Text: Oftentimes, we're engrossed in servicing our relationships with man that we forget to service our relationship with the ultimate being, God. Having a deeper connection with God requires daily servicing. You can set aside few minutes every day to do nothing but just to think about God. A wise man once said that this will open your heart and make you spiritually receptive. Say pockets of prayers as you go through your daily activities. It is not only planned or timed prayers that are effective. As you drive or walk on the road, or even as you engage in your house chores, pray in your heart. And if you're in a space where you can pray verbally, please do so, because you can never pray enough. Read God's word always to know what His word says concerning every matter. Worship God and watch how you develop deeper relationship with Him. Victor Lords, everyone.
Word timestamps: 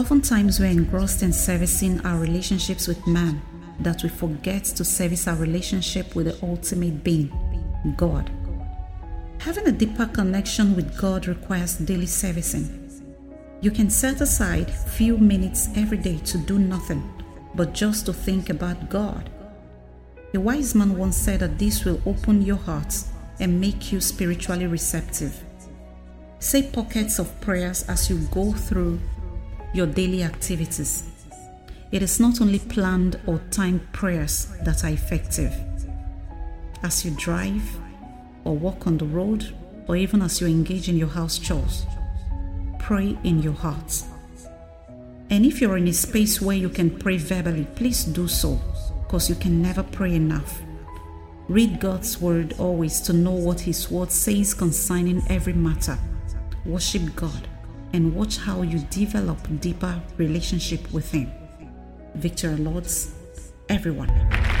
Oftentimes, 0.00 0.58
we're 0.58 0.70
engrossed 0.70 1.22
in 1.22 1.30
servicing 1.30 2.00
our 2.06 2.18
relationships 2.18 2.88
with 2.88 3.06
man 3.06 3.42
that 3.80 4.02
we 4.02 4.08
forget 4.08 4.64
to 4.64 4.82
service 4.82 5.28
our 5.28 5.36
relationship 5.36 6.14
with 6.14 6.24
the 6.24 6.42
ultimate 6.42 7.04
being, 7.04 7.30
God. 7.98 8.30
Having 9.40 9.66
a 9.66 9.72
deeper 9.72 10.06
connection 10.06 10.74
with 10.74 10.98
God 10.98 11.26
requires 11.26 11.76
daily 11.76 12.06
servicing. 12.06 12.90
You 13.60 13.70
can 13.70 13.90
set 13.90 14.22
aside 14.22 14.70
few 14.70 15.18
minutes 15.18 15.68
every 15.76 15.98
day 15.98 16.16
to 16.16 16.38
do 16.38 16.58
nothing 16.58 17.02
but 17.54 17.74
just 17.74 18.06
to 18.06 18.14
think 18.14 18.48
about 18.48 18.88
God. 18.88 19.28
A 20.32 20.40
wise 20.40 20.74
man 20.74 20.96
once 20.96 21.18
said 21.18 21.40
that 21.40 21.58
this 21.58 21.84
will 21.84 22.00
open 22.06 22.40
your 22.40 22.56
heart 22.56 22.94
and 23.38 23.60
make 23.60 23.92
you 23.92 24.00
spiritually 24.00 24.66
receptive. 24.66 25.44
Say 26.38 26.62
pockets 26.62 27.18
of 27.18 27.38
prayers 27.42 27.82
as 27.82 28.08
you 28.08 28.16
go 28.32 28.52
through 28.52 28.98
your 29.72 29.86
daily 29.86 30.22
activities. 30.22 31.04
It 31.92 32.02
is 32.02 32.20
not 32.20 32.40
only 32.40 32.58
planned 32.58 33.20
or 33.26 33.40
timed 33.50 33.92
prayers 33.92 34.46
that 34.64 34.84
are 34.84 34.90
effective. 34.90 35.52
As 36.82 37.04
you 37.04 37.12
drive 37.12 37.62
or 38.44 38.56
walk 38.56 38.86
on 38.86 38.98
the 38.98 39.04
road, 39.04 39.54
or 39.86 39.96
even 39.96 40.22
as 40.22 40.40
you 40.40 40.46
engage 40.46 40.88
in 40.88 40.96
your 40.96 41.08
house 41.08 41.38
chores, 41.38 41.84
pray 42.78 43.18
in 43.24 43.42
your 43.42 43.52
heart. 43.52 44.02
And 45.30 45.44
if 45.44 45.60
you're 45.60 45.76
in 45.76 45.88
a 45.88 45.92
space 45.92 46.40
where 46.40 46.56
you 46.56 46.68
can 46.68 46.90
pray 46.90 47.16
verbally, 47.16 47.66
please 47.76 48.04
do 48.04 48.26
so, 48.26 48.60
because 49.02 49.28
you 49.28 49.36
can 49.36 49.62
never 49.62 49.82
pray 49.82 50.14
enough. 50.14 50.62
Read 51.48 51.80
God's 51.80 52.20
word 52.20 52.54
always 52.58 53.00
to 53.02 53.12
know 53.12 53.32
what 53.32 53.60
His 53.60 53.90
word 53.90 54.10
says 54.10 54.54
concerning 54.54 55.22
every 55.28 55.52
matter. 55.52 55.98
Worship 56.64 57.14
God 57.16 57.48
and 57.92 58.14
watch 58.14 58.38
how 58.38 58.62
you 58.62 58.78
develop 58.90 59.38
deeper 59.60 60.00
relationship 60.16 60.92
with 60.92 61.10
Him. 61.12 61.30
Victor 62.14 62.56
Lords, 62.56 63.12
everyone. 63.68 64.59